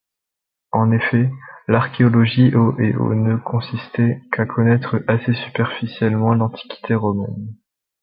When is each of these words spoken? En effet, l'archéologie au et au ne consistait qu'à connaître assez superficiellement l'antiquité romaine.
En 0.71 0.89
effet, 0.91 1.29
l'archéologie 1.67 2.55
au 2.55 2.75
et 2.79 2.95
au 2.95 3.13
ne 3.13 3.37
consistait 3.37 4.19
qu'à 4.31 4.47
connaître 4.47 5.03
assez 5.07 5.35
superficiellement 5.35 6.33
l'antiquité 6.33 6.95
romaine. 6.95 7.53